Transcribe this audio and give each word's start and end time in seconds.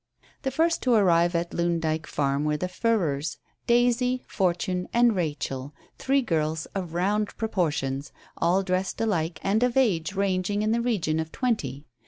The 0.41 0.49
first 0.49 0.81
to 0.81 0.95
arrive 0.95 1.35
at 1.35 1.53
Loon 1.53 1.79
Dyke 1.79 2.07
Farm 2.07 2.43
were 2.43 2.57
the 2.57 2.67
Furrers. 2.67 3.37
Daisy, 3.67 4.23
Fortune, 4.27 4.87
and 4.91 5.15
Rachel, 5.15 5.75
three 5.99 6.23
girls 6.23 6.65
of 6.73 6.95
round 6.95 7.37
proportions, 7.37 8.11
all 8.35 8.63
dressed 8.63 8.99
alike, 8.99 9.39
and 9.43 9.61
of 9.61 9.77
age 9.77 10.15
ranging 10.15 10.63
in 10.63 10.71
the 10.71 10.81
region 10.81 11.19
of 11.19 11.31
twenty. 11.31 11.85